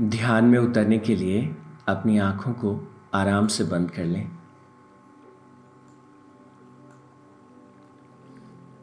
ध्यान 0.00 0.44
में 0.44 0.58
उतरने 0.58 0.98
के 0.98 1.16
लिए 1.16 1.56
अपनी 1.88 2.18
आँखों 2.18 2.52
को 2.52 2.94
आराम 3.14 3.46
से 3.46 3.64
बंद 3.64 3.90
कर 3.90 4.04
लें। 4.04 4.30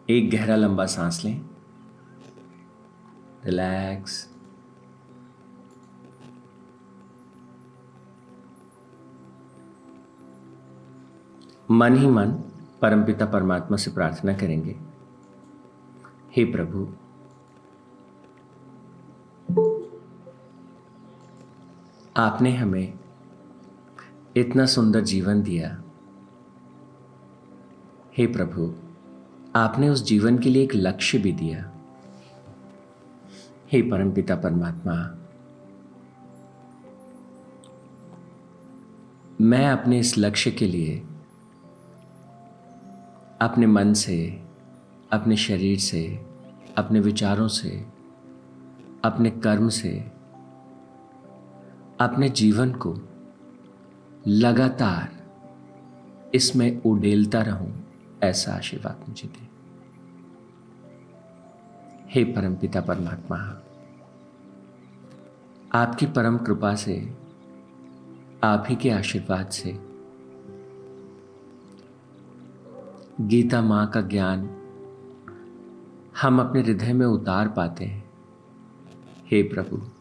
एक 0.09 0.31
गहरा 0.31 0.55
लंबा 0.55 0.85
सांस 0.85 1.21
लें। 1.25 1.49
रिलैक्स। 3.45 4.35
मन 11.71 11.95
ही 11.95 12.07
मन 12.07 12.31
परमपिता 12.81 13.25
परमात्मा 13.25 13.77
से 13.77 13.91
प्रार्थना 13.91 14.33
करेंगे। 14.33 14.79
हे 16.37 16.45
प्रभु 16.45 16.93
आपने 22.17 22.55
हमें 22.55 22.93
इतना 24.35 24.65
सुंदर 24.65 25.01
जीवन 25.01 25.43
दिया। 25.43 25.83
हे 28.17 28.27
प्रभु, 28.27 28.75
आपने 29.55 29.89
उस 29.89 30.03
जीवन 30.03 30.39
के 30.39 30.49
लिए 30.49 30.63
एक 30.63 30.75
लक्ष्य 30.75 31.17
भी 31.17 31.31
दिया। 31.31 31.71
हे 33.71 33.81
परमपिता 33.81 34.35
परमात्मा, 34.35 35.15
मैं 39.41 39.67
अपने 39.67 39.99
इस 39.99 40.17
लक्ष्य 40.17 40.51
के 40.51 40.67
लिए 40.67 41.03
अपने 43.41 43.67
मन 43.67 43.93
से, 43.93 44.43
अपने 45.11 45.37
शरीर 45.37 45.79
से, 45.79 46.25
अपने 46.77 46.99
विचारों 46.99 47.47
से, 47.47 47.85
अपने 49.03 49.29
कर्म 49.31 49.69
से 49.69 50.18
अपने 52.01 52.29
जीवन 52.29 52.71
को 52.73 52.97
लगातार 54.27 55.09
इसमें 56.35 56.81
उडेलता 56.81 57.41
रहूँ, 57.41 57.85
ऐसा 58.23 58.53
आशीर्वाद 58.53 59.05
मुझे 59.09 59.27
दे। 59.27 59.47
हे 62.09 62.23
परमपिता 62.23 62.81
परमात्मा, 62.81 63.37
आपकी 65.73 66.05
परम 66.05 66.37
कृपा 66.37 66.75
से, 66.75 67.15
आप 68.43 68.63
ही 68.69 68.75
के 68.75 68.89
आशीर्वाद 68.89 69.49
से, 69.49 69.79
गीता 73.21 73.61
माँ 73.61 73.87
का 73.87 74.01
ज्ञान 74.01 74.49
हम 76.21 76.39
अपने 76.39 76.61
हृदय 76.61 76.93
में 76.93 77.05
उतार 77.05 77.47
पाते 77.47 77.85
हैं। 77.85 78.11
हे 79.31 79.43
प्रभु 79.43 79.98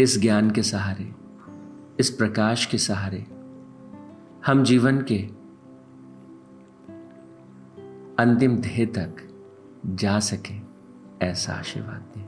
इस 0.00 0.20
ज्ञान 0.20 0.50
के 0.50 0.62
सहारे, 0.62 1.14
इस 2.00 2.10
प्रकाश 2.10 2.66
के 2.66 2.78
सहारे, 2.78 3.26
हम 4.46 4.64
जीवन 4.64 5.02
के 5.02 5.18
अंतिम 8.18 8.56
ध्येय 8.56 8.86
तक 8.86 9.16
जा 9.86 10.20
सके 10.20 10.60
ऐसा 11.26 11.52
आशीर्वाद 11.52 12.00
दें। 12.00 12.24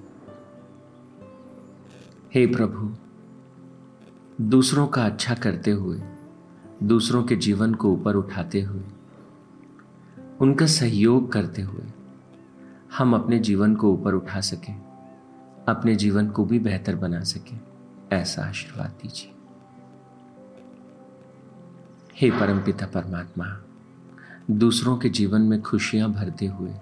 हे 2.34 2.46
प्रभु, 2.46 2.94
दूसरों 4.44 4.86
का 4.86 5.04
अच्छा 5.04 5.34
करते 5.34 5.70
हुए, 5.70 6.02
दूसरों 6.82 7.24
के 7.24 7.36
जीवन 7.36 7.74
को 7.74 7.92
ऊपर 7.92 8.14
उठाते 8.14 8.62
हुए, 8.62 8.84
उनका 10.40 10.66
सहयोग 10.66 11.32
करते 11.32 11.62
हुए 11.62 11.84
हम 12.98 13.14
अपने 13.14 13.38
जीवन 13.38 13.74
को 13.74 13.92
ऊपर 13.92 14.14
उठा 14.14 14.40
सकें। 14.40 14.91
अपने 15.68 15.94
जीवन 15.94 16.28
को 16.28 16.44
भी 16.44 16.58
बेहतर 16.58 16.96
बना 16.96 17.20
सके, 17.20 17.56
ऐसा 18.16 18.42
आशीर्वाद 18.42 18.90
दीजिए। 19.02 19.32
हे 22.16 22.30
परमपिता 22.30 22.86
परमात्मा, 22.86 23.62
दूसरों 24.50 24.98
के 24.98 25.08
जीवन 25.08 25.40
में 25.40 25.62
खुशियाँ 25.62 26.12
भरते 26.12 26.46
हुए, 26.46 26.74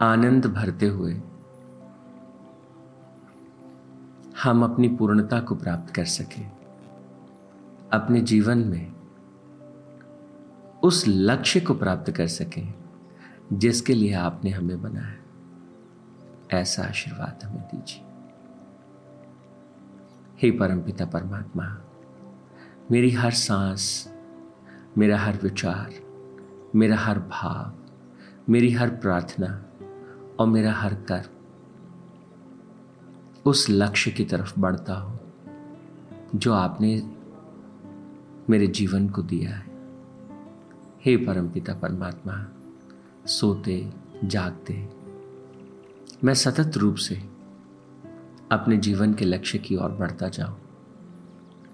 आनंद 0.00 0.46
भरते 0.46 0.86
हुए, 0.86 1.20
हम 4.42 4.64
अपनी 4.64 4.88
पूर्णता 4.88 5.40
को 5.40 5.54
प्राप्त 5.54 5.94
कर 5.94 6.04
सके। 6.04 6.42
अपने 7.92 8.20
जीवन 8.20 8.58
में 8.58 8.92
उस 10.82 11.04
लक्ष्य 11.08 11.60
को 11.60 11.74
प्राप्त 11.74 12.10
कर 12.10 12.26
सकें, 12.26 12.74
जिसके 13.52 13.94
लिए 13.94 14.12
आपने 14.12 14.50
हमें 14.50 14.82
बनाया। 14.82 15.16
ऐसा 16.50 16.82
आशीर्वाद 16.82 17.44
हमें 17.44 17.62
दीजिए। 17.62 18.02
हे 20.42 20.50
परमपिता 20.50 21.06
परमात्मा, 21.06 21.78
मेरी 22.90 23.10
हर 23.10 23.30
सांस, 23.30 24.14
मेरा 24.98 25.18
हर 25.18 25.38
विचार, 25.42 25.92
मेरा 26.74 26.96
हर 26.96 27.18
भाव, 27.18 27.72
मेरी 28.52 28.72
हर 28.72 28.90
प्रार्थना 28.90 29.64
और 30.40 30.46
मेरा 30.46 30.72
हर 30.72 30.94
कर्म 30.94 31.36
उस 33.46 33.66
लक्ष्य 33.70 34.10
की 34.10 34.24
तरफ़ 34.24 34.60
बढ़ता 34.60 34.94
हो 34.94 35.18
जो 36.34 36.52
आपने 36.52 37.10
मेरे 38.50 38.66
जीवन 38.66 39.08
को 39.08 39.22
दिया 39.22 39.50
है। 39.50 39.66
हे 41.04 41.16
परमपिता 41.16 41.74
परमात्मा, 41.74 42.46
सोते, 43.26 43.92
जागते 44.24 44.95
मैं 46.26 46.34
सतत 46.34 46.76
रूप 46.76 46.94
से 46.94 47.14
अपने 48.52 48.76
जीवन 48.76 49.14
के 49.14 49.24
लक्ष्य 49.24 49.58
की 49.58 49.76
ओर 49.76 49.90
बढ़ता 49.90 50.28
जाऊँ। 50.28 50.60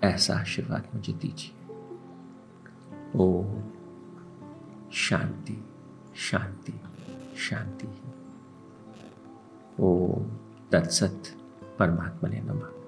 ऐसा 0.03 0.37
आशीर्वाद 0.37 0.89
मुझे 0.95 1.13
दीजिए। 1.13 1.77
ओ, 3.17 3.45
शांति 4.93 5.65
शांति 6.17 6.81
शांति। 7.39 7.89
ओ, 9.81 10.19
तत्सत 10.73 11.23
परमात्मा 11.79 12.31
ने 12.31 12.41
नमा। 12.41 12.82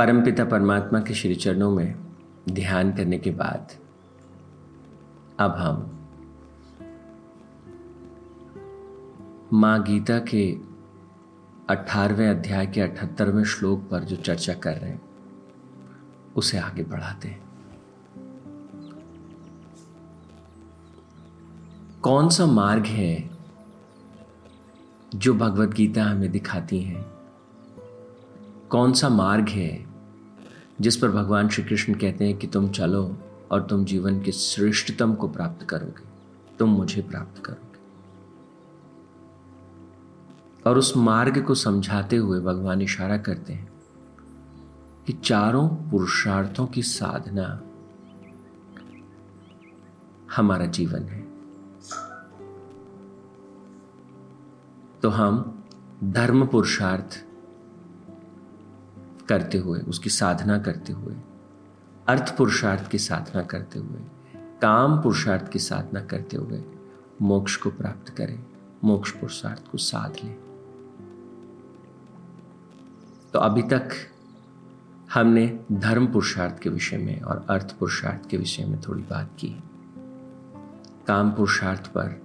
परमपिता 0.00 0.44
परमात्मा 0.44 1.00
के 1.00 1.14
श्री 1.14 1.34
चरणों 1.34 1.70
में 1.70 1.94
ध्यान 2.50 2.92
करने 2.92 3.18
के 3.18 3.30
बाद 3.30 3.72
अब 5.38 5.50
हम 5.50 6.08
माँ 9.52 9.82
गीता 9.82 10.18
के 10.18 10.58
अठारहवें 11.68 12.28
अध्याय 12.28 12.66
के 12.66 12.80
अठहत्तरवें 12.80 13.44
श्लोक 13.44 13.88
पर 13.90 14.00
जो 14.00 14.16
चर्चा 14.16 14.54
कर 14.54 14.76
रहे 14.76 14.90
हैं, 14.90 15.02
उसे 16.36 16.58
आगे 16.58 16.82
बढ़ाते 16.82 17.28
हैं। 17.28 17.42
कौन 22.02 22.28
सा 22.28 22.46
मार्ग 22.46 22.86
है 22.86 23.30
जो 25.14 25.34
भगवत 25.34 25.68
गीता 25.68 26.04
हमें 26.04 26.30
दिखाती 26.30 26.80
है? 26.80 27.06
कौन 28.70 28.92
सा 28.92 29.08
मार्ग 29.08 29.48
है 29.48 29.89
जिस 30.80 30.96
पर 30.96 31.10
भगवान 31.10 31.48
श्री 31.48 31.64
कृष्ण 31.64 31.94
कहते 31.94 32.24
हैं 32.24 32.36
कि 32.36 32.46
तुम 32.46 32.70
चलो 32.70 33.16
और 33.50 33.66
तुम 33.66 33.84
जीवन 33.84 34.22
के 34.22 34.32
श्रेष्ठतम 34.32 35.14
को 35.14 35.28
प्राप्त 35.28 35.66
करोगे। 35.68 36.08
तुम 36.58 36.70
मुझे 36.70 37.02
प्राप्त 37.02 37.44
करोगे। 37.44 37.70
और 40.70 40.78
उस 40.78 40.96
मार्ग 40.96 41.44
को 41.44 41.54
समझाते 41.54 42.16
हुए 42.16 42.40
भगवान 42.40 42.82
इशारा 42.82 43.18
करते 43.18 43.52
हैं 43.52 43.72
कि 45.06 45.12
चारों 45.12 45.68
पुरुषार्थों 45.68 46.66
की 46.66 46.82
साधना 46.82 47.62
हमारा 50.36 50.66
जीवन 50.66 51.02
है। 51.02 51.28
तो 55.02 55.08
हम 55.08 55.64
धर्म 56.04 56.46
पुरुषार्थ 56.46 57.29
करते 59.30 59.58
हुए, 59.58 59.80
उसकी 59.80 60.10
साधना 60.10 60.58
करते 60.58 60.92
हुए, 60.92 61.16
अर्थ 62.08 62.36
पुरुषार्थ 62.36 62.90
की 62.90 62.98
साधना 62.98 63.42
करते 63.42 63.78
हुए, 63.78 64.00
काम 64.62 65.02
पुरुषार्थ 65.02 65.50
की 65.52 65.58
साधना 65.58 66.00
करते 66.00 66.36
हुए 66.36 66.64
मोक्ष 67.22 67.56
को 67.56 67.70
प्राप्त 67.70 68.08
करें, 68.08 68.46
मोक्ष 68.84 69.10
पुरुषार्थ 69.10 69.70
को 69.72 69.78
साध 69.78 70.16
लें। 70.24 70.36
तो 73.32 73.38
अभी 73.38 73.62
तक 73.62 73.88
हमने 75.12 75.60
धर्म 75.72 76.06
पुरुषार्थ 76.06 76.62
के 76.62 76.70
विषय 76.70 76.96
में 76.96 77.20
और 77.20 77.46
अर्थ 77.50 77.76
पुरुषार्थ 77.78 78.28
के 78.30 78.36
विषय 78.36 78.64
में 78.64 78.80
थोड़ी 78.80 79.02
बात 79.02 79.30
की। 79.38 79.56
काम 81.06 81.30
पुरुषार्थ 81.30 81.86
पर 81.86 82.22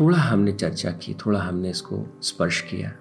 थोड़ा 0.00 0.18
हमने 0.18 0.52
चर्चा 0.52 0.90
की, 0.90 1.14
थोड़ा 1.14 1.42
हमने 1.42 1.70
इसको 1.70 2.18
स्पर्श 2.22 2.60
किया। 2.60 2.92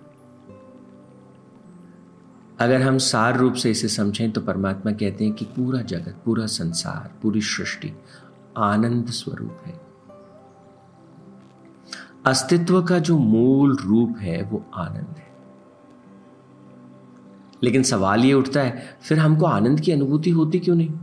अगर 2.60 2.82
हम 2.82 2.98
सार 2.98 3.38
रूप 3.38 3.54
से 3.54 3.72
इसे 3.72 3.88
समझें 3.88 4.32
तो 4.32 4.42
परमात्मा 4.42 4.92
कहते 4.92 5.26
हैं 5.26 5.34
कि 5.34 5.46
पूरा 5.46 5.82
जगत, 5.82 6.22
पूरा 6.26 6.46
संसार, 6.46 7.12
पूरी 7.22 7.42
सृष्टि 7.42 7.94
आनंद 8.58 9.08
स्वरूप 9.08 9.62
है। 9.66 9.82
अस्तित्व 12.26 12.84
का 12.84 13.00
जो 13.00 13.18
मूल 13.18 13.78
रूप 13.78 14.18
है, 14.18 14.44
वो 14.44 14.66
आनंद 14.74 15.16
है। 15.18 15.32
लेकिन 17.64 17.84
सवाल 17.84 18.26
ये 18.26 18.34
उठता 18.34 18.62
है, 18.62 18.98
फिर 19.02 19.20
हमको 19.20 19.46
आनंद 19.46 19.80
की 19.80 19.92
अनुभूति 19.92 20.30
होती 20.30 20.60
क्यों 20.60 20.76
नहीं? 20.76 21.00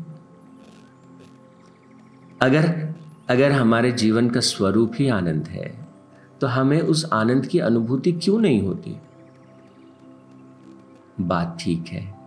अगर 2.42 2.87
अगर 3.30 3.52
हमारे 3.52 3.92
जीवन 3.92 4.30
का 4.30 4.40
स्वरूप 4.40 4.92
ही 4.94 5.08
आनंद 5.08 5.48
है 5.48 5.88
तो 6.40 6.46
हमें 6.46 6.80
उस 6.80 7.04
आनंद 7.12 7.46
की 7.46 7.58
अनुभूति 7.58 8.12
क्यों 8.12 8.38
नहीं 8.38 8.62
होती? 8.62 8.96
बात 11.20 11.56
ठीक 11.60 11.86
है। 11.88 12.18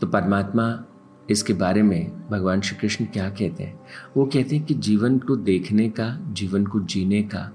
तो 0.00 0.06
परमात्मा 0.06 0.84
इसके 1.30 1.52
बारे 1.52 1.82
में 1.82 2.28
भगवान 2.28 2.60
श्री 2.60 2.76
कृष्ण 2.78 3.04
क्या 3.04 3.30
कहते 3.30 3.64
हैं? 3.64 3.80
वो 4.16 4.26
कहते 4.26 4.56
हैं 4.56 4.64
कि 4.66 4.74
जीवन 4.74 5.18
को 5.18 5.36
देखने 5.36 5.88
का, 5.88 6.18
जीवन 6.22 6.66
को 6.66 6.80
जीने 6.80 7.22
का, 7.22 7.50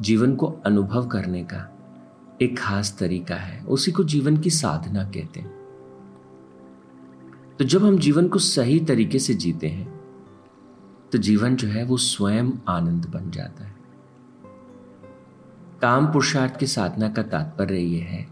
जीवन 0.00 0.34
को 0.36 0.46
अनुभव 0.66 1.06
करने 1.06 1.42
का 1.42 1.70
एक 2.42 2.58
खास 2.58 2.96
तरीका 2.98 3.34
है। 3.34 3.64
उसी 3.64 3.92
को 3.92 4.04
जीवन 4.04 4.36
की 4.36 4.50
साधना 4.50 5.04
कहते 5.04 5.40
हैं। 5.40 5.54
तो 7.58 7.64
जब 7.64 7.84
हम 7.84 7.98
जीवन 7.98 8.28
को 8.28 8.38
सही 8.38 8.80
तरीके 8.80 9.18
से 9.18 9.34
जीते 9.34 9.66
हैं 9.66 9.93
तो 11.14 11.18
जीवन 11.18 11.56
जो 11.56 11.68
है 11.68 11.84
वो 11.84 11.96
स्वयं 11.96 12.50
आनंद 12.68 13.06
बन 13.06 13.30
जाता 13.30 13.64
है। 13.64 13.74
काम 15.82 16.06
पुरुषार्थ 16.06 16.56
की 16.56 16.66
साधना 16.66 17.08
का 17.08 17.22
तात्पर्य 17.22 17.78
यह 17.78 18.04
है 18.04 18.26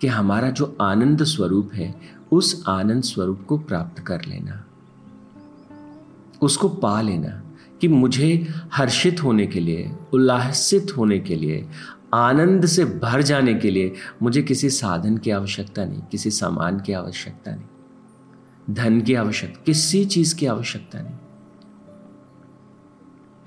कि 0.00 0.06
हमारा 0.06 0.50
जो 0.50 0.76
आनंद 0.80 1.24
स्वरूप 1.24 1.70
है, 1.74 2.00
उस 2.32 2.64
आनंद 2.68 3.02
स्वरूप 3.02 3.44
को 3.48 3.58
प्राप्त 3.58 4.00
कर 4.00 4.24
लेना। 4.24 4.64
उसको 6.42 6.68
पा 6.68 7.00
लेना 7.00 7.42
कि 7.80 7.88
मुझे 7.88 8.48
हर्षित 8.72 9.22
होने 9.22 9.46
के 9.46 9.60
लिए, 9.60 9.92
उल्लासित 10.12 10.96
होने 10.96 11.18
के 11.18 11.36
लिए, 11.36 11.68
आनंद 12.14 12.66
से 12.66 12.84
भर 12.84 13.22
जाने 13.22 13.54
के 13.54 13.70
लिए 13.70 13.94
मुझे 14.22 14.42
किसी 14.42 14.70
साधन 14.70 15.16
की 15.16 15.30
आवश्यकता 15.30 15.84
नहीं, 15.84 16.00
किसी 16.00 16.30
सामान 16.30 16.80
की 16.80 16.92
आवश्यकता 16.92 17.50
नहीं, 17.50 18.74
धन 18.74 19.00
की 19.00 19.14
आवश्यकता, 19.14 19.62
किसी 19.66 20.04
चीज़ 20.04 20.36
की 20.36 20.46
आवश्यकता 20.46 21.00
नहीं। 21.00 21.14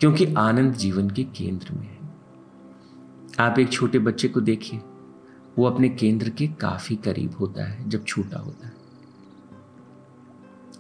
क्योंकि 0.04 0.34
आनंद 0.34 0.74
जीवन 0.74 1.10
के 1.10 1.24
केंद्र 1.24 1.74
में 1.74 1.88
है। 1.88 2.00
आप 3.40 3.60
एक 3.60 3.70
छोटे 3.70 4.00
बच्चे 4.00 4.28
को 4.28 4.42
देखिए, 4.42 4.80
वो 5.58 5.66
अपने 5.66 5.90
केंद्र 5.90 6.30
के 6.30 6.48
काफ़ी 6.48 6.96
करीब 6.96 7.36
होता 7.40 7.66
है, 7.66 7.90
जब 7.90 8.06
छोटा 8.06 8.40
होता 8.40 8.68
है। 8.68 8.74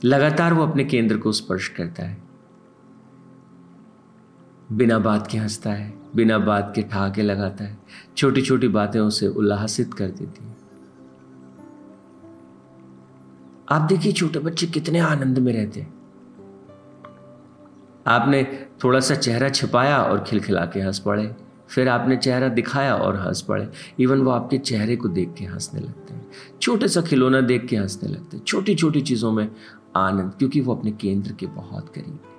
लगातार 0.03 0.53
वो 0.53 0.63
अपने 0.67 0.85
केंद्र 0.85 1.17
को 1.17 1.31
स्पर्श 1.31 1.67
करता 1.67 2.03
है। 2.03 2.23
बिना 4.71 4.99
बात 4.99 5.27
के 5.27 5.37
हंसता 5.37 5.69
है, 5.69 5.93
बिना 6.15 6.37
बात 6.37 6.71
के 6.75 6.81
ठहाके 6.81 7.21
लगाता 7.21 7.63
है 7.63 7.77
छोटी 8.17 8.41
छोटी 8.41 8.67
बातें 8.67 8.99
उसे 8.99 9.27
उल्लासित 9.27 9.93
कर 9.93 10.07
देती 10.07 10.45
हैं। 10.45 10.57
आप 13.71 13.81
देखिए 13.81 14.11
छोटे 14.11 14.39
बच्चे 14.39 14.67
कितने 14.67 14.99
आनंद 14.99 15.39
में 15.39 15.53
रहते 15.53 15.81
हैं। 15.81 15.92
आपने 18.07 18.67
थोड़ा 18.83 18.99
सा 18.99 19.15
चेहरा 19.15 19.49
छिपाया 19.49 20.03
और 20.03 20.23
खिलखिला 20.23 20.65
के 20.65 20.79
हंस 20.79 20.99
पड़े। 20.99 21.35
फिर 21.69 21.89
आपने 21.89 22.17
चेहरा 22.17 22.47
दिखाया 22.47 22.95
और 22.95 23.15
हंस 23.17 23.41
पड़े। 23.41 23.69
इवन 23.99 24.21
वो 24.21 24.31
आपके 24.31 24.57
चेहरे 24.57 24.95
को 24.95 25.07
देख 25.07 25.33
के 25.37 25.45
हंसने 25.45 25.79
लगते 25.79 26.13
हैं। 26.13 26.27
छोटे 26.61 26.87
सा 26.87 27.01
खिलौना 27.01 27.41
देख 27.41 27.65
के 27.65 27.75
हंसने 27.75 28.09
लगते 28.09 28.37
हैं। 28.37 28.43
छोटी 28.43 28.75
छोटी 28.75 29.01
चीज़ों 29.01 29.31
में 29.31 29.49
आनंद, 29.95 30.31
क्योंकि 30.37 30.61
वो 30.61 30.75
अपने 30.75 30.91
केंद्र 30.91 31.31
के 31.31 31.45
बहुत 31.45 31.89
करीब 31.89 32.07
है। 32.07 32.33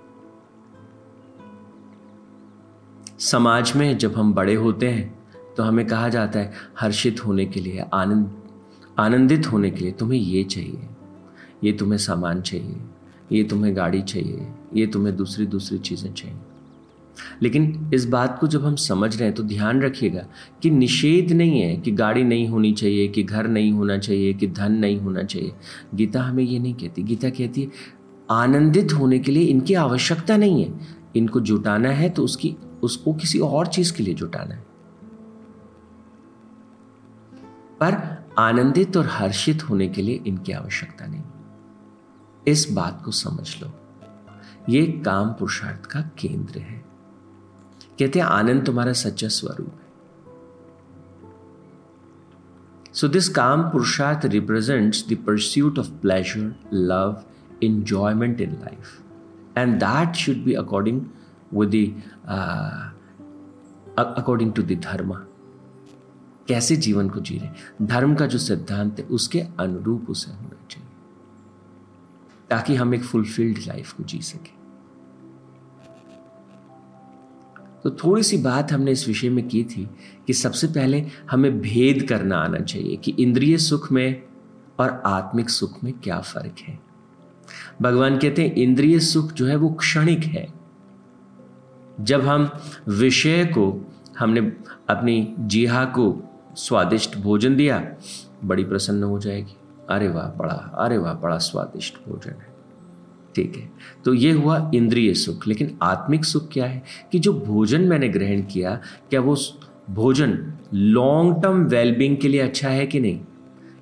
समाज 3.19 3.73
में 3.77 3.99
जब 3.99 4.15
हम 4.15 4.35
बड़े 4.35 4.55
होते 4.55 4.89
हैं 4.89 5.19
तो 5.57 5.63
हमें 5.63 5.87
कहा 5.87 6.09
जाता 6.09 6.39
है, 6.39 6.53
हर्षित 6.81 7.25
होने 7.27 7.45
के 7.47 7.61
लिए, 7.61 7.85
आनंद, 7.95 8.43
आनंदित 8.99 9.47
होने 9.47 9.71
के 9.71 9.81
लिए 9.81 9.93
तुम्हें 9.93 10.21
ये 10.21 10.45
चाहिए। 10.45 10.89
ये 11.65 11.73
तुम्हें 11.73 11.99
सामान 11.99 12.41
चाहिए। 12.41 12.81
ये 13.33 13.43
तुम्हें 13.45 13.77
गाड़ी 13.77 14.03
चाहिए। 14.03 14.49
ये 14.77 14.87
तुम्हें 14.87 15.17
दूसरी 15.17 15.47
दूसरी 15.47 15.79
चीज़ें 15.79 16.15
चाहिए। 16.15 16.37
लेकिन 17.43 17.91
इस 17.95 18.07
बात 18.07 18.39
को 18.39 18.47
जब 18.47 18.65
हम 18.65 18.77
समझ 18.77 19.17
रहे 19.17 19.25
हैं 19.25 19.35
तो 19.35 19.43
ध्यान 19.43 19.83
रखिएगा 19.83 20.27
कि 20.63 20.71
निषेध 20.71 21.33
नहीं 21.33 21.61
है 21.61 21.77
कि 21.77 21.91
गाड़ी 21.91 22.25
नहीं 22.25 22.49
होनी 22.49 22.73
चाहिए, 22.73 23.09
कि 23.09 23.23
घर 23.23 23.49
नहीं 23.49 23.73
होना 23.73 23.99
चाहिए, 23.99 24.35
कि 24.35 24.47
धन 24.47 24.73
नहीं 24.73 25.01
होना 25.01 25.23
चाहिए। 25.23 25.53
गीता 25.95 26.23
हमें 26.23 26.45
ये 26.45 26.59
नहीं 26.59 26.75
कहती। 26.75 27.03
गीता 27.03 27.31
कहती 27.31 27.63
है, 27.63 27.71
आनंदित 28.31 28.93
होने 28.93 29.19
के 29.19 29.33
लिए 29.33 29.45
इनकी 29.45 29.75
आवश्यकता 29.75 30.37
नहीं 30.37 30.65
है। 30.65 30.81
इनको 31.17 31.41
जुटाना 31.41 31.89
है 31.89 32.09
तो 32.09 32.23
उसकी, 32.23 32.57
उसको 32.83 33.15
किसी 33.15 33.39
और 33.39 33.67
चीज़ 33.67 33.97
के 33.97 34.03
लिए 34.03 34.15
जुटाना 34.15 34.55
है। 34.55 34.67
पर 37.81 38.25
आनंदित 38.39 38.97
और 38.97 39.07
हर्षित 39.07 39.63
होने 39.63 39.89
के 39.89 40.03
लिए 40.03 40.21
इनकी 40.27 40.53
आवश्यकता 40.53 41.07
नहीं। 41.07 41.23
इस 42.49 42.73
बात 42.73 43.03
को 43.05 43.11
समझ 43.11 43.63
लो। 43.63 43.73
ये 44.69 45.03
काम 45.05 45.29
पुरुषार्थ 45.29 45.87
का 45.87 46.01
केंद्र 46.01 46.59
है। 46.59 46.85
कहते 47.99 48.19
हैं 48.19 48.27
आनंद 48.27 48.67
तुम्हारा 48.67 48.93
सच्चा 48.93 49.29
स्वरूप 49.29 49.73
है। 49.73 49.85
So 52.95 53.09
this 53.09 53.29
kama 53.29 53.63
purushartha 53.63 54.27
represents 54.27 55.09
the 55.09 55.17
pursuit 55.27 55.79
of 55.79 55.91
pleasure 55.91 56.55
love 56.73 57.23
enjoyment 57.63 58.41
in 58.41 58.49
life. 58.49 58.89
And 59.57 59.81
that 59.83 60.09
should 60.13 60.45
be 60.45 60.55
according 60.63 60.99
with 61.57 61.71
the 61.71 61.93
uh, 62.29 62.89
according 63.97 64.53
dharma. 64.69 65.17
कैसे 66.49 66.77
जीवन 66.77 67.09
को 67.09 67.21
जी 67.21 67.39
रहे 67.39 67.87
धर्म 67.87 68.15
का 68.15 68.27
जो 68.27 68.39
सिद्धांत 68.39 68.99
है 68.99 69.05
उसके 69.05 69.41
अनुरूप 69.41 70.07
उसे 70.11 70.33
होना 70.33 70.67
चाहिए। 70.71 70.84
ताकि 72.51 72.75
हम 72.75 72.95
एक 72.95 73.05
फुलफिल्ड 73.05 73.59
लाइफ 73.59 73.93
को 73.93 74.03
जी 74.03 74.21
सके। 74.23 74.65
तो 77.83 77.91
थोड़ी 77.91 78.23
सी 78.23 78.37
बात 78.37 78.73
हमने 78.73 78.91
इस 78.91 79.09
विषय 79.09 79.29
में 79.29 79.49
की 79.49 79.65
थी 79.65 79.91
कि 80.27 80.33
सबसे 80.33 80.67
पहले 80.67 81.07
हमें 81.31 81.61
भेद 81.61 82.09
करना 82.09 82.37
आना 82.37 82.59
चाहिए 82.59 82.97
कि 82.97 83.11
इंद्रिय 83.11 83.59
सुख 83.59 83.93
में 83.93 84.23
और 84.81 85.03
आत्मिक 85.07 85.51
सुख 85.51 85.85
में 85.85 85.93
क्या 85.93 86.21
फ़र्क 86.21 86.57
है। 86.61 86.81
भगवान 87.83 88.19
कहते 88.19 88.43
हैं, 88.43 88.55
इंद्रिय 88.55 89.01
सुख 89.01 89.33
जो 89.33 89.47
है 89.47 89.57
वो 89.57 89.69
क्षणिक 89.69 90.25
है। 90.25 90.53
जब 92.01 92.21
हम 92.21 92.51
विषय 92.89 93.45
को, 93.45 93.93
हमने 94.19 94.41
अपनी 94.89 95.35
जीहा 95.41 95.85
को 95.85 96.23
स्वादिष्ट 96.57 97.17
भोजन 97.17 97.57
दिया, 97.57 97.95
बड़ी 98.45 98.65
प्रसन्न 98.65 99.03
हो 99.03 99.19
जाएगी। 99.19 99.57
अरे 99.91 100.09
वाह, 100.09 100.29
बड़ा, 100.29 100.55
अरे 100.55 100.99
वाह, 100.99 101.15
बड़ा 101.15 101.39
स्वादिष्ट 101.39 101.95
भोजन 102.09 102.31
है। 102.31 102.53
ठीक 103.37 103.57
है 103.57 103.71
तो 104.05 104.15
ये 104.15 104.33
हुआ 104.33 104.71
इंद्रिय 104.75 105.15
सुख। 105.15 105.47
लेकिन 105.47 105.79
आत्मिक 105.83 106.25
सुख 106.25 106.49
क्या 106.53 106.67
है? 106.67 106.83
कि 107.13 107.19
जो 107.19 107.33
भोजन 107.33 107.81
मैंने 107.81 108.09
ग्रहण 108.09 108.43
किया, 108.43 108.81
क्या 109.11 109.21
वो 109.21 109.37
भोजन 109.91 110.53
लॉन्ग 110.75 111.43
टर्म 111.43 111.65
वेलबींग 111.65 112.17
के 112.17 112.29
लिए 112.29 112.41
अच्छा 112.41 112.69
है 112.69 112.87
कि 112.87 113.01
नहीं? 113.01 113.21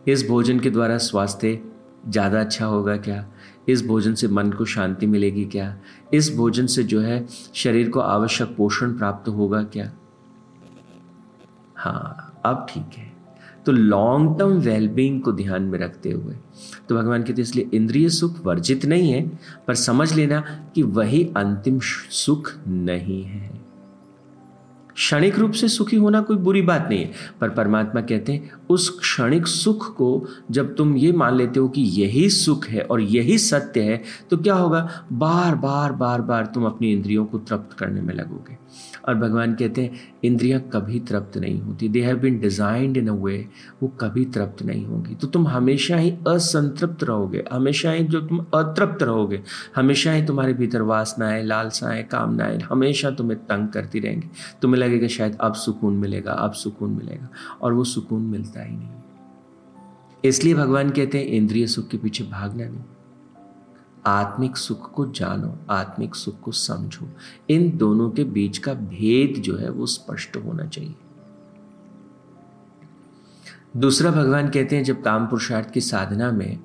इस 0.08 0.28
भोजन 0.28 0.60
के 0.60 0.70
द्वारा 0.70 0.98
स्वास्थ्य 0.98 1.58
ज़्यादा 2.08 2.40
अच्छा 2.40 2.66
होगा 2.66 2.96
क्या? 2.96 3.26
इस 3.68 3.86
भोजन 3.86 4.14
से 4.14 4.28
मन 4.28 4.50
को 4.50 4.64
शांति 4.64 5.06
मिलेगी 5.06 5.44
क्या? 5.44 5.78
इस 6.14 6.36
भोजन 6.36 6.66
से 6.66 6.82
जो 6.82 7.00
है, 7.00 7.26
शरीर 7.54 7.88
को 7.88 8.00
आवश्यक 8.00 8.54
पोषण 8.56 8.98
प्राप्त 8.98 9.28
होगा 9.28 9.62
क्या? 9.62 9.92
हाँ 11.76 12.42
अब 12.44 12.66
ठीक 12.70 12.98
है। 12.98 13.11
तो 13.66 13.72
लॉन्ग 13.72 14.38
टर्म 14.38 14.50
वेलबींग 14.50 15.20
को 15.22 15.32
ध्यान 15.32 15.62
में 15.62 15.78
रखते 15.78 16.10
हुए। 16.10 16.34
तो 16.88 16.94
भगवान 16.94 17.22
कहते 17.22 17.42
इसलिए 17.42 17.70
इंद्रिय 17.74 18.08
सुख 18.08 18.44
वर्जित 18.46 18.84
नहीं 18.84 19.12
है, 19.12 19.30
पर 19.66 19.74
समझ 19.74 20.12
लेना 20.12 20.40
कि 20.74 20.82
वही 20.82 21.24
अंतिम 21.36 21.78
सुख 22.10 22.52
नहीं 22.68 23.22
है। 23.24 23.71
क्षणिक 25.02 25.38
रूप 25.38 25.52
से 25.52 25.68
सुखी 25.68 25.96
होना 25.96 26.20
कोई 26.20 26.36
बुरी 26.36 26.62
बात 26.62 26.86
नहीं 26.88 26.98
है। 26.98 27.10
पर 27.40 27.48
परमात्मा 27.50 28.00
कहते 28.00 28.32
हैं, 28.32 28.50
उस 28.70 28.88
क्षणिक 28.98 29.46
सुख 29.46 29.96
को 29.96 30.10
जब 30.50 30.74
तुम 30.74 30.96
ये 30.96 31.12
मान 31.12 31.36
लेते 31.36 31.60
हो 31.60 31.68
कि 31.68 31.82
यही 31.82 32.28
सुख 32.30 32.66
है 32.66 32.82
और 32.82 33.00
यही 33.00 33.38
सत्य 33.38 33.80
है 33.80 34.02
तो 34.30 34.36
क्या 34.36 34.54
होगा? 34.54 34.88
बार 35.12 35.54
बार 35.54 35.92
बार 35.92 36.20
बार 36.22 36.46
तुम 36.46 36.66
अपनी 36.66 36.92
इंद्रियों 36.92 37.24
को 37.26 37.38
तृप्त 37.38 37.76
करने 37.78 38.00
में 38.00 38.14
लगोगे। 38.14 38.56
और 39.08 39.14
भगवान 39.14 39.54
कहते 39.54 39.82
हैं, 39.82 40.00
इंद्रियाँ 40.24 40.60
कभी 40.72 41.00
तृप्त 41.00 41.36
नहीं 41.38 41.60
होती। 41.60 41.88
They 41.88 42.00
have 42.00 42.16
been 42.16 42.38
designed 42.40 42.96
in 42.96 43.08
a 43.08 43.12
way 43.12 43.36
वो 43.82 43.88
कभी 44.00 44.24
तृप्त 44.24 44.62
नहीं 44.62 44.84
होंगी। 44.86 45.14
तो 45.14 45.26
तुम 45.26 45.46
हमेशा 45.48 45.96
ही 45.96 46.10
असंतृप्त 46.28 47.04
रहोगे। 47.04 47.44
हमेशा 47.52 47.90
ही 47.90 48.04
जो 48.04 48.20
तुम 48.20 48.38
अतृप्त 48.54 49.02
रहोगे, 49.02 49.40
हमेशा 49.76 50.12
ही 50.12 50.24
तुम्हारे 50.26 50.52
भीतर 50.52 50.82
वासनाएँ, 50.82 51.42
लालसाएँ, 51.44 52.02
कामनाएँ, 52.02 52.58
हमेशा 52.60 53.10
तुम्हें 53.10 53.38
तंग 53.40 53.68
करती 53.68 54.00
रहेंगी। 54.00 54.28
तुम्हें 54.62 54.80
लगेगा 54.92 55.08
शायद 55.08 55.38
अब 55.40 55.54
सुकून 55.54 55.96
मिलेगा, 55.96 56.32
अब 56.32 56.52
सुकून 56.52 56.90
मिलेगा, 56.90 57.28
और 57.62 57.72
वो 57.72 57.84
सुकून 57.84 58.22
मिलता 58.22 58.62
ही 58.62 58.76
नहीं। 58.76 58.88
इसलिए 60.24 60.54
भगवान 60.54 60.90
कहते 60.90 61.18
हैं, 61.18 61.26
इंद्रिय 61.26 61.66
सुख 61.66 61.88
के 61.88 61.96
पीछे 61.96 62.24
भागना 62.24 62.68
नहीं। 62.68 62.80
आत्मिक 64.06 64.56
सुख 64.56 64.92
को 64.92 65.06
जानो, 65.06 65.58
आत्मिक 65.70 66.14
सुख 66.14 66.40
को 66.40 66.52
समझो। 66.52 67.08
इन 67.50 67.76
दोनों 67.76 68.10
के 68.10 68.24
बीच 68.24 68.58
का 68.58 68.74
भेद 68.74 69.40
जो 69.40 69.56
है, 69.56 69.70
वो 69.70 69.86
स्पष्ट 69.86 70.36
होना 70.36 70.66
चाहिए। 70.66 70.94
दूसरा 73.76 74.10
भगवान 74.10 74.48
कहते 74.48 74.76
हैं, 74.76 74.84
जब 74.84 75.02
काम 75.02 75.26
पुरुषार्थ 75.26 75.70
की 75.70 75.80
साधना 75.80 76.32
में 76.32 76.60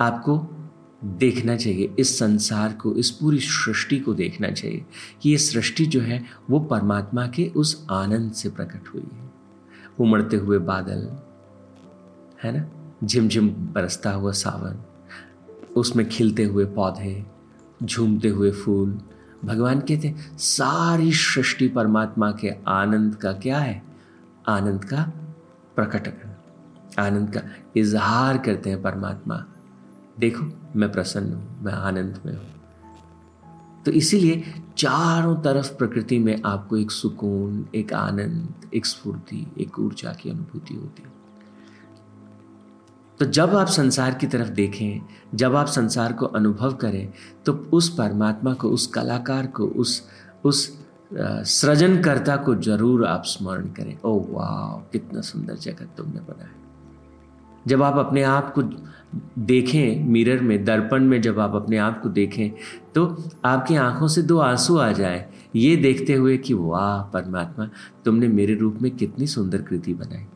आपको 0.00 0.57
देखना 1.04 1.56
चाहिए, 1.56 1.94
इस 1.98 2.18
संसार 2.18 2.72
को, 2.72 2.94
इस 2.94 3.10
पूरी 3.10 3.38
सृष्टि 3.38 3.98
को 3.98 4.14
देखना 4.14 4.50
चाहिए 4.50 4.86
कि 5.22 5.30
ये 5.30 5.38
सृष्टि 5.38 5.86
जो 5.86 6.00
है, 6.00 6.24
वो 6.50 6.60
परमात्मा 6.60 7.26
के 7.26 7.52
उस 7.56 7.86
आनंद 7.90 8.32
से 8.32 8.48
प्रकट 8.48 8.88
हुई 8.94 9.08
है। 9.12 9.30
उमड़ते 10.00 10.36
हुए 10.36 10.58
बादल, 10.58 11.18
है 12.42 12.58
ना? 12.58 12.68
झिमझिम 13.04 13.48
बरसता 13.48 14.10
हुआ 14.10 14.32
सावन, 14.32 14.82
उसमें 15.76 16.08
खिलते 16.08 16.44
हुए 16.44 16.64
पौधे, 16.64 17.26
झूमते 17.82 18.28
हुए 18.28 18.50
फूल। 18.50 19.00
भगवान 19.44 19.80
कहते 19.80 20.08
हैं, 20.08 20.38
सारी 20.38 21.12
सृष्टि 21.12 21.68
परमात्मा 21.68 22.32
के 22.32 22.50
आनंद 22.68 23.14
का 23.14 23.32
क्या 23.32 23.58
है? 23.58 23.82
आनंद 24.48 24.84
का 24.84 25.12
प्रकटन 25.76 26.12
आनंद 26.98 27.30
का 27.30 27.40
इजहार 27.76 28.38
करते 28.38 28.70
हैं 28.70 28.82
परमात्मा। 28.82 29.46
देखो, 30.18 30.44
मैं 30.76 30.90
प्रसन्न 30.92 31.32
हूँ, 31.32 31.62
मैं 31.62 31.72
आनंद 31.72 32.20
में 32.26 32.32
हूँ। 32.34 32.46
तो 33.84 33.90
इसीलिए 33.92 34.42
चारों 34.78 35.34
तरफ़ 35.36 35.72
प्रकृति 35.74 36.18
में 36.18 36.40
आपको 36.46 36.76
एक 36.76 36.90
सुकून, 36.90 37.66
एक 37.74 37.92
आनंद, 37.92 38.70
एक 38.74 38.86
स्फूर्ति, 38.86 39.46
एक 39.60 39.78
ऊर्जा 39.78 40.12
की 40.12 40.30
अनुभूति 40.30 40.74
होती 40.74 41.02
है। 41.02 41.16
तो 43.20 43.24
जब 43.26 43.54
आप 43.56 43.66
संसार 43.66 44.14
की 44.14 44.26
तरफ़ 44.26 44.48
देखें, 44.48 45.00
जब 45.34 45.54
आप 45.56 45.66
संसार 45.66 46.12
को 46.12 46.26
अनुभव 46.26 46.74
करें 46.74 47.12
तो 47.46 47.52
उस 47.72 47.88
परमात्मा 47.94 48.52
को, 48.54 48.68
उस 48.68 48.86
कलाकार 48.86 49.46
को, 49.46 49.66
उस 49.66 50.02
उस 50.44 50.68
सृजनकर्ता 51.12 52.36
को 52.36 52.54
ज़रूर 52.54 53.04
आप 53.06 53.22
स्मरण 53.26 53.66
करें। 53.68 53.96
ओ 54.04 54.18
वाह 54.28 54.78
कितना 54.92 55.20
सुंदर 55.20 55.54
जगत 55.56 55.94
तुमने 55.96 56.20
बनाया। 56.20 56.50
जब 57.68 57.82
आप 57.82 57.96
अपने 57.96 58.22
आप 58.22 58.54
को 58.58 58.62
देखें 59.38 60.04
मिरर 60.08 60.40
में, 60.40 60.64
दर्पण 60.64 61.04
में 61.04 61.22
जब 61.22 61.40
आप 61.40 61.54
अपने 61.54 61.78
आप 61.78 62.02
को 62.02 62.08
देखें 62.08 62.50
तो 62.94 63.24
आपकी 63.44 63.74
आँखों 63.74 64.08
से 64.08 64.22
दो 64.22 64.38
आँसू 64.38 64.76
आ 64.76 64.92
जाए। 64.92 65.32
ये 65.56 65.76
देखते 65.76 66.14
हुए 66.14 66.36
कि, 66.36 66.54
वाह, 66.54 67.02
परमात्मा, 67.02 67.70
तुमने 68.04 68.28
मेरे 68.28 68.54
रूप 68.54 68.78
में 68.82 68.90
कितनी 68.90 69.26
सुंदर 69.26 69.62
कृति 69.62 69.94
बनाई। 69.94 70.26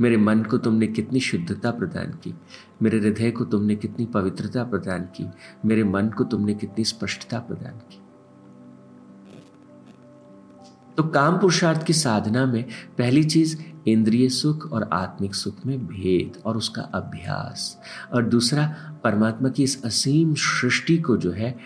मेरे 0.00 0.16
मन 0.16 0.42
को 0.42 0.58
तुमने 0.58 0.86
कितनी 0.86 1.20
शुद्धता 1.20 1.70
प्रदान 1.70 2.06
की। 2.06 2.34
मेरे 2.82 2.98
हृदय 2.98 3.30
को 3.30 3.44
तुमने 3.44 3.76
कितनी 3.76 4.06
पवित्रता 4.06 4.64
प्रदान 4.64 5.00
की। 5.00 5.28
मेरे 5.64 5.84
मन 5.84 6.08
को 6.08 6.24
तुमने 6.24 6.54
कितनी 6.54 6.84
स्पष्टता 6.84 7.38
प्रदान 7.38 7.72
की। 7.72 8.00
तो 10.96 11.02
काम 11.02 11.36
पुरुषार्थ 11.36 11.82
की 11.82 11.92
साधना 11.92 12.46
में 12.46 12.64
पहली 12.98 13.24
चीज़ 13.24 13.73
इंद्रिय 13.88 14.28
सुख 14.28 14.72
और 14.72 14.88
आत्मिक 14.92 15.34
सुख 15.34 15.66
में 15.66 15.86
भेद 15.86 16.42
और 16.44 16.56
उसका 16.56 16.82
अभ्यास। 16.82 17.78
और 18.12 18.24
दूसरा, 18.24 18.94
परमात्मा 19.04 19.48
की 19.48 19.62
इस 19.62 19.84
असीम 19.84 20.34
सृष्टि 20.34 20.98
को 20.98 21.16
जो 21.16 21.30
है, 21.30 21.58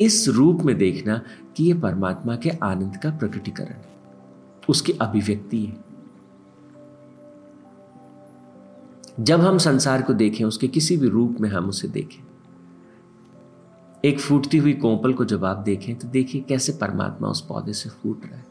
इस 0.00 0.28
रूप 0.28 0.62
में 0.62 0.78
देखना 0.78 1.22
कि 1.56 1.64
यह 1.64 1.80
परमात्मा 1.80 2.36
के 2.36 2.50
आनंद 2.50 2.96
का 2.96 3.10
प्रकटीकरण 3.10 3.66
है 3.66 3.90
उसकी 4.68 4.92
अभिव्यक्ति 4.92 5.64
है। 5.64 5.76
जब 9.20 9.40
हम 9.40 9.58
संसार 9.58 10.02
को 10.02 10.12
देखें, 10.12 10.44
उसके 10.44 10.68
किसी 10.68 10.96
भी 10.96 11.08
रूप 11.08 11.36
में 11.40 11.48
हम 11.50 11.68
उसे 11.68 11.88
देखें। 11.88 12.24
एक 14.04 14.20
फूटती 14.20 14.58
हुई 14.58 14.72
कोंपल 14.72 15.12
को 15.12 15.24
जब 15.24 15.44
आप 15.44 15.56
देखें 15.56 15.96
तो 15.96 16.08
देखिए 16.08 16.40
कैसे 16.40 16.72
परमात्मा 16.72 17.28
उस 17.28 17.40
पौधे 17.40 17.72
से 17.72 17.90
फूट 17.90 18.24
रहा 18.24 18.36
है। 18.36 18.49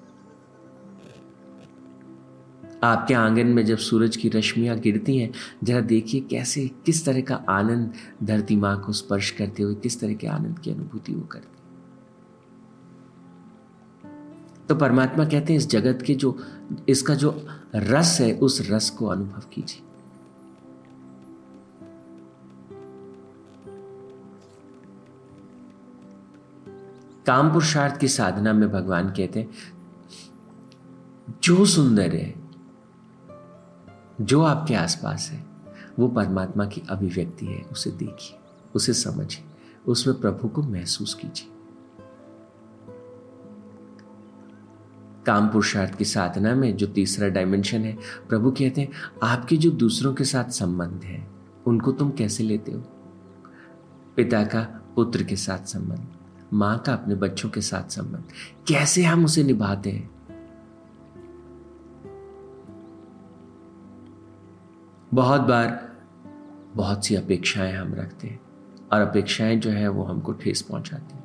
आपके 2.84 3.14
आँगन 3.14 3.48
में 3.48 3.66
जब 3.66 3.78
सूरज 3.78 4.16
की 4.16 4.30
रश्मियाँ 4.30 4.78
गिरती 4.80 5.18
हैं, 5.18 5.32
जरा 5.64 5.80
देखिए 5.80 6.22
कैसे, 6.22 6.72
किस 6.86 7.06
तरह 7.06 7.22
का 7.22 7.36
आनंद 7.50 7.94
धरती 8.24 8.56
माँ 8.56 8.82
को 8.82 8.92
स्पर्श 8.92 9.32
करते 9.32 9.64
हुए, 9.64 9.76
किस 9.76 10.00
तरह 10.00 10.14
के 10.14 10.28
आनंद 10.28 10.60
की 10.60 10.72
अनुभूति 10.72 11.14
वो 11.14 11.22
करती 11.22 11.48
तो 14.68 14.76
परमात्मा 14.76 15.26
कहते 15.26 15.54
हैं, 15.54 15.58
इस 15.58 15.68
जगत 15.68 16.02
के 16.02 16.16
जो, 16.16 16.38
इसका 16.90 17.16
जो 17.16 17.48
रस 17.76 18.18
है, 18.22 18.34
उस 18.34 18.68
रस 18.72 18.90
को 18.90 19.06
अनुभव 19.06 19.44
कीजिए। 19.54 19.82
काम 27.26 27.50
पुरुषार्थ 27.50 28.00
की 28.00 28.08
साधना 28.08 28.54
में 28.54 28.72
भगवान 28.72 29.10
कहते 29.10 29.40
हैं, 29.40 29.50
जो 31.44 31.66
सुंदर 31.66 32.16
है 32.16 32.39
जो 34.22 34.42
आपके 34.42 34.76
आसपास 34.76 35.30
है, 35.32 35.46
वो 36.00 36.08
परमात्मा 36.08 36.66
की 36.66 36.82
अभिव्यक्ति 36.90 37.46
है, 37.46 37.62
उसे 37.62 37.92
देखिए, 37.92 38.40
उसे 38.76 38.94
समझिए, 38.94 39.44
उसमें 39.88 40.20
प्रभु 40.20 40.48
को 40.48 40.62
महसूस 40.62 41.14
कीजिए। 41.14 41.52
काम 45.26 45.48
पुरुषार्थ 45.48 45.96
की 45.96 46.06
साधना 46.06 46.56
में 46.56 46.78
जो 46.78 46.88
तीसरा 46.88 47.28
डायमेंशन 47.28 47.82
है, 47.82 47.98
प्रभु 48.30 48.52
कहते 48.52 48.82
हैं, 48.82 48.92
आपके 49.24 49.58
जो 49.58 49.72
दूसरों 49.72 50.14
के 50.14 50.24
साथ 50.24 50.44
संबंध 50.44 51.02
है, 51.04 51.28
उनको 51.68 51.92
तुम 51.92 52.12
कैसे 52.12 52.44
लेते 52.44 52.72
हो? 52.72 52.80
पिता 54.16 54.44
का, 54.44 54.62
पुत्र 54.96 55.24
के 55.24 55.36
साथ 55.36 55.66
संबंध, 55.66 56.08
माँ 56.54 56.80
का 56.80 56.94
अपने 56.94 57.16
बच्चों 57.16 57.50
के 57.50 57.62
साथ 57.62 57.90
संबंध, 57.90 58.24
कैसे 58.68 59.04
हम 59.04 59.26
उसे 59.26 59.44
निभाते 59.44 59.92
हैं? 59.92 60.19
बहुत 65.14 65.42
बार 65.42 65.98
बहुत 66.74 67.06
सी 67.06 67.16
अपेक्षाएँ 67.16 67.74
हम 67.74 67.94
रखते 67.94 68.28
हैं 68.28 68.40
और 68.94 69.02
अपेक्षाएँ 69.02 69.56
जो 69.56 69.70
है 69.70 69.88
वो 69.88 70.04
हमको 70.04 70.34
ठेस 70.34 70.62
पहुंचाती 70.62 71.16
हैं। 71.16 71.24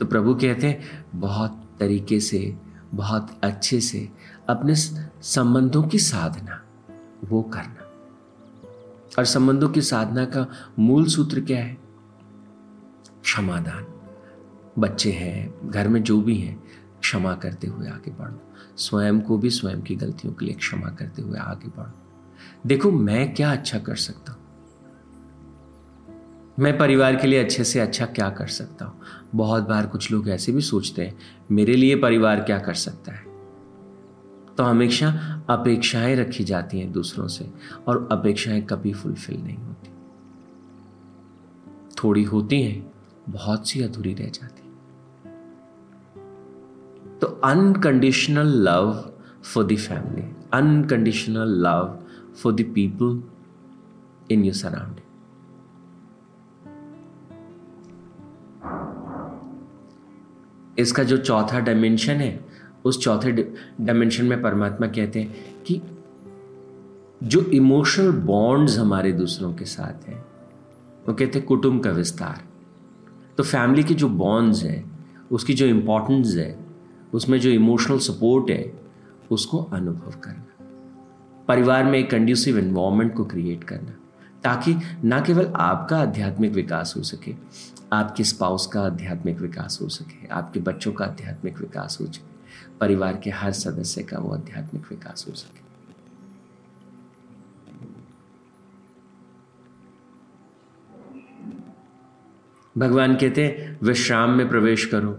तो 0.00 0.06
प्रभु 0.06 0.34
कहते 0.34 0.66
हैं, 0.66 1.06
बहुत 1.14 1.70
तरीके 1.80 2.20
से, 2.20 2.56
बहुत 2.94 3.40
अच्छे 3.42 3.80
से 3.80 4.08
अपने 4.48 4.74
संबंधों 5.22 5.82
की 5.82 5.98
साधना, 5.98 6.62
वो 7.24 7.42
करना। 7.42 7.82
और 9.18 9.24
संबंधों 9.24 9.68
की 9.68 9.80
साधना 9.80 10.24
का 10.24 10.46
मूल 10.78 11.06
सूत्र 11.06 11.40
क्या 11.40 11.58
है? 11.58 11.78
क्षमादान। 13.22 13.86
बच्चे 14.78 15.12
हैं, 15.12 15.70
घर 15.70 15.88
में 15.88 16.02
जो 16.02 16.20
भी 16.20 16.38
हैं, 16.38 16.62
क्षमा 17.00 17.34
करते 17.34 17.66
हुए 17.66 17.88
आगे 17.88 18.10
बढ़ो। 18.10 18.40
स्वयं 18.76 19.20
को 19.20 19.38
भी 19.38 19.50
स्वयं 19.50 19.82
की 19.82 19.96
गलतियों 19.96 20.34
के 20.34 20.44
लिए 20.44 20.54
क्षमा 20.54 20.88
करते 20.88 21.22
हुए 21.22 21.38
आगे 21.38 21.68
बढ़ो। 21.68 22.05
देखो 22.66 22.90
मैं 22.90 23.34
क्या 23.34 23.52
अच्छा 23.52 23.78
कर 23.78 23.94
सकता 23.94 24.32
हूँ। 24.32 24.40
मैं 26.58 26.78
परिवार 26.78 27.16
के 27.16 27.26
लिए 27.26 27.44
अच्छे 27.44 27.64
से 27.64 27.80
अच्छा 27.80 28.06
क्या 28.06 28.30
कर 28.30 28.46
सकता 28.46 28.84
हूँ? 28.84 29.00
बहुत 29.34 29.68
बार 29.68 29.86
कुछ 29.86 30.12
लोग 30.12 30.28
ऐसे 30.28 30.52
भी 30.52 30.60
सोचते 30.60 31.06
हैं, 31.06 31.18
मेरे 31.50 31.76
लिए 31.76 31.96
परिवार 31.96 32.40
क्या 32.40 32.58
कर 32.58 32.74
सकता 32.74 33.12
है? 33.12 33.24
तो 34.56 34.62
हमेशा 34.62 35.08
अपेक्षाएँ 35.50 36.16
रखी 36.16 36.44
जाती 36.44 36.80
हैं 36.80 36.92
दूसरों 36.92 37.28
से 37.28 37.50
और 37.88 38.08
अपेक्षाएँ 38.12 38.62
कभी 38.62 38.92
फुलफिल 38.92 39.42
नहीं 39.42 39.56
होती। 39.56 39.90
थोड़ी 42.04 42.22
होती 42.22 42.62
हैं, 42.62 42.92
बहुत 43.28 43.68
सी 43.68 43.82
अधूरी 43.82 44.14
रह 44.14 44.26
जाती 44.26 44.62
तो 47.18 47.26
unconditional 47.26 48.46
love 48.46 49.10
for 49.44 49.64
the 49.64 49.76
family 49.76 50.22
unconditional 50.52 51.48
love 51.48 52.05
for 52.42 52.52
the 52.52 52.64
people 52.64 53.12
in 54.30 54.44
your 54.44 54.54
surrounding. 54.54 55.04
इसका 60.78 61.02
जो 61.02 61.16
चौथा 61.16 61.60
डायमेंशन 61.60 62.12
है, 62.12 62.44
उस 62.84 62.98
चौथे 63.00 63.32
डायमेंशन 63.32 64.24
में 64.24 64.42
परमात्मा 64.42 64.86
कहते 64.86 65.20
हैं 65.20 65.62
कि 65.62 65.80
जो 67.22 67.40
इमोशनल 67.40 68.10
बॉन्ड्स 68.12 68.78
हमारे 68.78 69.12
दूसरों 69.12 69.54
के 69.54 69.64
साथ 69.64 70.08
हैं, 70.08 70.24
वो 71.08 71.14
कहते 71.14 71.38
हैं 71.38 71.48
कुटुंब 71.48 71.84
का 71.84 71.90
विस्तार 71.90 72.44
तो 73.36 73.42
फैमिली 73.42 73.84
के 73.84 73.94
जो 73.94 74.08
बॉन्ड्स 74.08 74.62
हैं, 74.62 74.98
उसकी 75.32 75.54
जो 75.54 75.66
इम्पोर्टेंस 75.66 76.34
है, 76.36 76.58
उसमें 77.14 77.40
जो 77.40 77.50
इमोशनल 77.50 77.98
सपोर्ट 77.98 78.50
है, 78.50 78.72
उसको 79.30 79.58
अनुभव 79.58 80.20
करना 80.20 80.55
परिवार 81.48 81.84
में 81.84 81.98
एक 81.98 82.10
कंड्यूसिव 82.10 82.58
इन्वामेंट 82.58 83.14
को 83.14 83.24
क्रिएट 83.24 83.64
करना, 83.64 83.96
ताकि 84.44 84.74
ना 85.04 85.20
केवल 85.20 85.52
आपका 85.56 85.98
आध्यात्मिक 85.98 86.52
विकास 86.52 86.94
हो 86.96 87.02
सके, 87.02 87.34
आपके 87.92 88.24
स्पाउस 88.24 88.66
का 88.66 88.80
आध्यात्मिक 88.82 89.40
विकास 89.40 89.78
हो 89.82 89.88
सके, 89.88 90.26
आपके 90.28 90.60
बच्चों 90.60 90.92
का 90.92 91.04
आध्यात्मिक 91.04 91.58
विकास 91.58 91.98
हो 92.00 92.06
सके, 92.06 92.34
परिवार 92.80 93.20
के 93.24 93.30
हर 93.30 93.52
सदस्य 93.52 94.02
का 94.02 94.18
वो 94.18 94.34
आध्यात्मिक 94.34 94.90
विकास 94.90 95.24
हो 95.28 95.34
सके। 95.34 95.64
भगवान 102.76 103.14
कहते 103.16 103.44
हैं, 103.44 103.78
विश्राम 103.82 104.30
में 104.30 104.48
प्रवेश 104.48 104.84
करो 104.84 105.10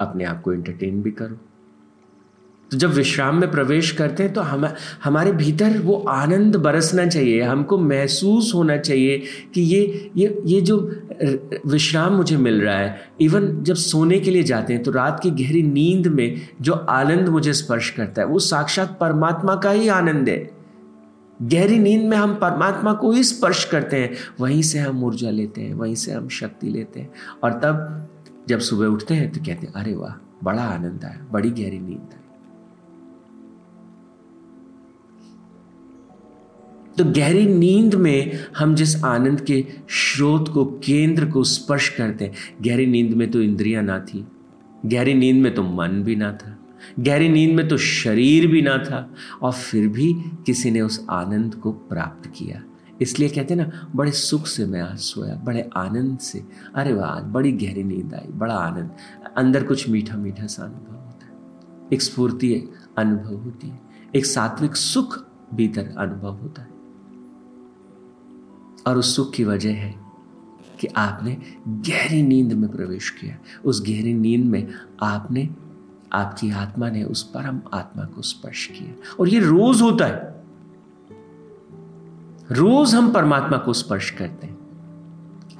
अपने 0.00 0.24
आप 0.24 0.40
को 0.42 0.52
एंटरटेन 0.52 1.02
भी 1.02 1.10
करो। 1.10 1.38
तो 2.70 2.76
जब 2.78 2.90
विश्राम 2.90 3.40
में 3.40 3.50
प्रवेश 3.50 3.90
करते 3.90 4.22
हैं 4.22 4.32
तो 4.32 4.40
हम, 4.40 4.66
हमारे 5.04 5.32
भीतर 5.32 5.78
वो 5.78 5.94
आनंद 6.08 6.56
बरसना 6.56 7.06
चाहिए, 7.06 7.42
हमको 7.42 7.78
महसूस 7.78 8.52
होना 8.54 8.76
चाहिए 8.76 9.22
कि 9.54 9.60
ये 9.62 10.10
ये 10.16 10.42
ये 10.46 10.60
जो 10.60 10.78
विश्राम 11.66 12.14
मुझे 12.14 12.36
मिल 12.36 12.60
रहा 12.60 12.76
है। 12.76 13.12
इवन 13.20 13.62
जब 13.62 13.74
सोने 13.74 14.18
के 14.20 14.30
लिए 14.30 14.42
जाते 14.42 14.72
हैं 14.72 14.82
तो 14.82 14.90
रात 14.90 15.20
की 15.22 15.30
गहरी 15.32 15.62
नींद 15.62 16.06
में 16.06 16.40
जो 16.60 16.72
आनंद 16.72 17.28
मुझे 17.28 17.52
स्पर्श 17.52 17.90
करता 17.90 18.22
है, 18.22 18.28
वो 18.28 18.38
साक्षात 18.40 18.96
परमात्मा 19.00 19.56
का 19.56 19.70
ही 19.70 19.88
आनंद 19.90 20.28
है। 20.28 20.38
गहरी 21.42 21.78
नींद 21.78 22.08
में 22.08 22.16
हम 22.16 22.34
परमात्मा 22.34 22.92
को 22.94 23.12
ही 23.12 23.22
स्पर्श 23.24 23.64
करते 23.64 23.96
हैं, 23.96 24.10
वहीं 24.40 24.62
से 24.62 24.78
हम 24.78 25.04
ऊर्जा 25.04 25.30
लेते 25.30 25.60
हैं, 25.60 25.74
वहीं 25.74 25.94
से 25.94 26.12
हम 26.12 26.28
शक्ति 26.30 26.68
लेते 26.68 27.00
हैं। 27.00 27.10
और 27.42 27.52
तब 27.54 28.08
जब 28.48 28.58
सुबह 28.60 28.86
उठते 28.86 29.14
हैं 29.14 29.30
तो 29.32 29.40
कहते 29.40 29.66
हैं, 29.66 29.72
अरे 29.74 29.94
वाह, 29.94 30.14
बड़ा 30.44 30.62
आनंद 30.64 31.04
आया, 31.04 31.26
बड़ी 31.32 31.50
गहरी 31.50 31.78
नींद 31.78 32.12
आई 32.12 32.22
तो 36.98 37.04
गहरी 37.04 37.46
नींद 37.46 37.94
में 37.94 38.38
हम 38.56 38.74
जिस 38.74 39.04
आनंद 39.04 39.40
के 39.40 39.64
स्रोत 39.90 40.48
को, 40.48 40.64
केंद्र 40.64 41.30
को 41.30 41.42
स्पर्श 41.44 41.88
करते 41.88 42.24
हैं, 42.24 42.34
गहरी 42.62 42.86
नींद 42.86 43.14
में 43.14 43.30
तो 43.30 43.42
इंद्रियाँ 43.42 43.82
ना 43.82 43.98
थी, 44.00 44.24
गहरी 44.86 45.14
नींद 45.14 45.42
में 45.42 45.54
तो 45.54 45.62
मन 45.62 46.02
भी 46.02 46.16
ना 46.16 46.30
था, 46.32 46.56
गहरी 47.00 47.28
नींद 47.28 47.54
में 47.56 47.66
तो 47.68 47.76
शरीर 47.76 48.46
भी 48.46 48.62
ना 48.62 48.76
था, 48.78 49.08
और 49.42 49.52
फिर 49.52 49.88
भी 49.88 50.12
किसी 50.46 50.70
ने 50.70 50.80
उस 50.80 51.04
आनंद 51.10 51.54
को 51.54 51.72
प्राप्त 51.72 52.30
किया। 52.36 52.62
इसलिए 53.02 53.28
कहते 53.28 53.54
हैं 53.54 53.60
ना, 53.60 53.88
बड़े 53.94 54.10
सुख 54.10 54.46
से 54.46 54.66
मैं 54.66 54.80
आज 54.80 54.98
सोया, 54.98 55.34
बड़े 55.44 55.68
आनंद 55.76 56.18
से, 56.18 56.42
अरे 56.74 56.92
वाह 56.92 57.20
बड़ी 57.32 57.52
गहरी 57.54 57.84
नींद 57.84 58.14
आई, 58.14 58.28
बड़ा 58.28 58.54
आनंद। 58.54 58.90
अंदर 59.36 59.64
कुछ 59.64 59.88
मीठा 59.88 60.16
मीठा 60.16 60.46
सा 60.46 60.62
अनुभव 60.62 60.96
होता 60.96 61.26
है, 61.26 61.88
एक 61.92 62.02
स्फूर्ति 62.02 62.54
अनुभव 62.98 63.34
होती 63.34 63.68
है, 63.68 63.80
एक 64.16 64.26
सात्विक 64.26 64.76
सुख 64.76 65.18
भीतर 65.54 65.94
अनुभव 65.98 66.32
होता 66.32 66.62
है। 66.62 66.72
और 68.86 68.98
उस 68.98 69.16
सुख 69.16 69.32
की 69.32 69.44
वजह 69.44 69.72
है 69.72 69.94
कि 70.80 70.86
आपने 70.86 71.36
गहरी 71.68 72.22
नींद 72.22 72.52
में 72.52 72.72
प्रवेश 72.72 73.10
किया। 73.10 73.38
उस 73.64 73.82
गहरी 73.82 74.14
नींद 74.14 74.44
में 74.44 74.68
आपने, 75.02 75.48
आपकी 76.12 76.50
आत्मा 76.50 76.90
ने 76.90 77.04
उस 77.04 77.22
परम 77.22 77.60
आत्मा 77.72 78.04
को 78.04 78.22
स्पर्श 78.22 78.66
किया। 78.66 79.16
और 79.20 79.28
ये 79.28 79.40
रोज 79.40 79.82
होता 79.82 80.06
है। 80.06 80.34
रोज 82.52 82.94
हम 82.94 83.12
परमात्मा 83.12 83.58
को 83.58 83.72
स्पर्श 83.72 84.10
करते 84.10 84.46
हैं। 84.46 84.58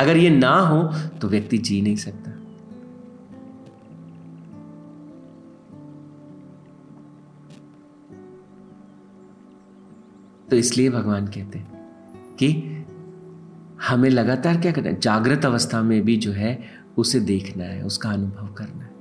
अगर 0.01 0.17
ये 0.17 0.31
ना 0.31 0.57
हो 0.57 0.83
तो 1.09 1.29
व्यक्ति 1.29 1.59
जी 1.59 1.83
नहीं 1.83 1.97
सकता। 1.97 2.31
तो 10.51 10.57
इसलिए 10.57 10.91
भगवान 10.91 11.27
कहते 11.27 11.59
हैं 11.59 11.91
कि 12.37 12.74
हमें 13.89 14.11
लगातार 14.11 14.61
क्या 14.61 14.73
करना 14.73 14.89
है? 14.89 15.01
जागृत 15.01 15.45
अवस्था 15.45 15.83
में 15.83 16.03
भी 16.03 16.17
जो 16.17 16.33
है, 16.33 16.65
उसे 16.99 17.21
देखना 17.21 17.65
है, 17.65 17.83
उसका 17.83 18.11
अनुभव 18.11 18.55
करना 18.55 18.85
है। 18.85 18.95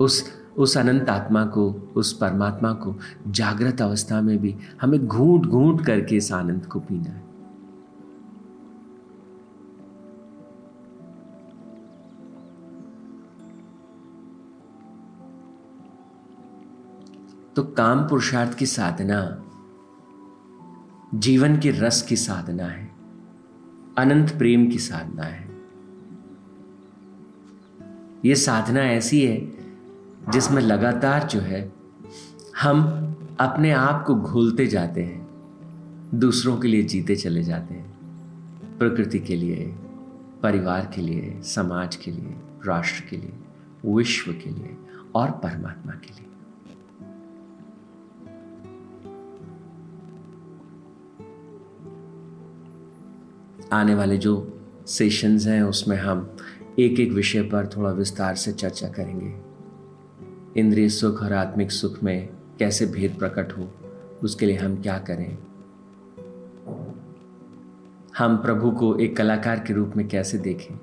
उस 0.00 0.44
उस 0.56 0.78
अनंत 0.78 1.08
आत्मा 1.08 1.44
को, 1.44 1.92
उस 1.96 2.12
परमात्मा 2.12 2.72
को 2.72 2.98
जागृत 3.28 3.82
अवस्था 3.82 4.20
में 4.20 4.38
भी 4.38 4.56
हमें 4.80 5.06
घूट 5.06 5.46
घूट 5.46 5.86
करके 5.86 6.16
इस 6.16 6.32
आनंद 6.32 6.66
को 6.66 6.80
पीना 6.80 7.10
है। 7.10 7.24
तो 17.56 17.62
काम 17.62 18.08
पुरुषार्थ 18.08 18.54
की 18.54 18.66
साधना 18.66 19.42
जीवन 21.14 21.58
के 21.58 21.70
रस 21.70 22.02
की 22.02 22.16
साधना 22.16 22.64
है, 22.64 22.90
अनंत 23.98 24.38
प्रेम 24.38 24.70
की 24.70 24.78
साधना 24.78 25.22
है। 25.22 25.48
ये 28.24 28.34
साधना 28.34 28.80
ऐसी 28.80 29.26
है 29.26 29.52
जिसमें 30.32 30.62
लगातार 30.62 31.26
जो 31.26 31.40
है, 31.40 31.72
हम 32.62 32.82
अपने 33.40 33.70
आप 33.70 34.04
को 34.06 34.14
घोलते 34.14 34.66
जाते 34.66 35.02
हैं, 35.02 35.28
दूसरों 36.14 36.56
के 36.58 36.68
लिए 36.68 36.82
जीते 36.82 37.16
चले 37.16 37.42
जाते 37.42 37.74
हैं, 37.74 37.98
प्रकृति 38.78 39.18
के 39.18 39.36
लिए, 39.36 39.74
परिवार 40.42 40.92
के 40.94 41.02
लिए, 41.02 41.40
समाज 41.42 41.96
के 41.96 42.10
लिए, 42.10 42.34
राष्ट्र 42.66 43.04
के 43.10 43.16
लिए, 43.16 43.32
विश्व 43.86 44.32
के 44.32 44.50
लिए 44.50 44.76
और 45.14 45.30
परमात्मा 45.30 45.92
के 45.92 46.14
लिए। 46.14 46.33
आने 53.74 53.94
वाले 53.94 54.16
जो 54.16 54.60
सेशंस 54.86 55.46
हैं, 55.46 55.62
उसमें 55.62 55.96
हम 55.96 56.36
एक 56.78 57.00
एक 57.00 57.12
विषय 57.12 57.42
पर 57.42 57.66
थोड़ा 57.66 57.90
विस्तार 57.90 58.34
से 58.34 58.52
चर्चा 58.52 58.88
करेंगे। 58.88 59.40
इंद्रिय 60.60 60.88
सुख 60.88 61.22
और 61.22 61.32
आत्मिक 61.32 61.72
सुख 61.72 62.02
में 62.02 62.28
कैसे 62.58 62.86
भेद 62.86 63.16
प्रकट 63.18 63.52
हो, 63.58 63.74
उसके 64.22 64.46
लिए 64.46 64.56
हम 64.56 64.82
क्या 64.82 64.98
करें? 64.98 65.38
हम 68.18 68.36
प्रभु 68.36 68.70
को 68.70 68.96
एक 68.96 69.16
कलाकार 69.16 69.60
के 69.60 69.72
रूप 69.72 69.92
में 69.96 70.08
कैसे 70.08 70.38
देखें? 70.38 70.74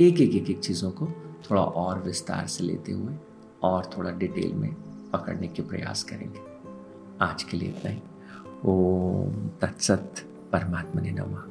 एक 0.00 0.20
एक 0.20 0.34
एक 0.34 0.50
एक 0.50 0.58
चीज़ों 0.58 0.90
को 0.90 1.06
थोड़ा 1.50 1.62
और 1.62 2.02
विस्तार 2.02 2.46
से 2.46 2.64
लेते 2.64 2.92
हुए 2.92 3.14
और 3.62 3.90
थोड़ा 3.98 4.10
डिटेल 4.10 4.52
में 4.52 4.74
पकड़ने 5.12 5.48
के 5.48 5.62
प्रयास 5.62 6.02
करेंगे। 6.02 6.40
आज 7.20 7.42
के 7.42 7.56
लिए 7.56 7.68
इतना 7.68 7.90
ही। 7.90 8.00
ओम 8.64 9.48
तत्सत 9.60 10.14
परमात्मा 10.52 11.02
ने 11.02 11.10
नमा। 11.10 11.50